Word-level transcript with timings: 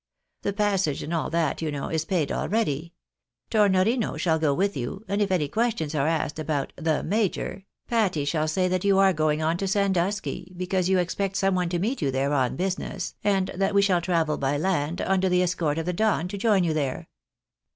The 0.41 0.51
passage 0.51 1.03
and 1.03 1.13
all 1.13 1.29
that, 1.29 1.61
you 1.61 1.71
know, 1.71 1.89
is 1.89 2.05
paid 2.05 2.31
already. 2.31 2.95
Tornorino 3.51 4.17
shall 4.19 4.39
go 4.39 4.51
with 4.51 4.75
you, 4.75 5.05
and 5.07 5.21
if 5.21 5.31
any 5.31 5.47
questions 5.47 5.93
are 5.93 6.07
asked 6.07 6.39
about' 6.39 6.73
the 6.75 7.03
Major,'' 7.03 7.65
Patty 7.87 8.25
shall 8.25 8.47
say 8.47 8.67
that 8.67 8.83
you 8.83 8.97
are 8.97 9.13
going 9.13 9.43
on 9.43 9.57
to 9.57 9.67
Sandusky, 9.67 10.53
because 10.57 10.89
you 10.89 10.97
expect 10.97 11.35
some 11.35 11.53
one 11.53 11.69
to 11.69 11.77
meet 11.77 12.01
you 12.01 12.09
there 12.09 12.33
on 12.33 12.55
business, 12.55 13.13
and 13.23 13.51
that 13.53 13.75
we 13.75 13.83
shall 13.83 14.01
travel 14.01 14.39
by 14.39 14.57
land 14.57 15.01
under 15.01 15.29
the 15.29 15.43
escort 15.43 15.77
of 15.77 15.85
the 15.85 15.93
Don 15.93 16.27
to 16.29 16.35
join 16.35 16.63
you 16.63 16.73
there. 16.73 17.07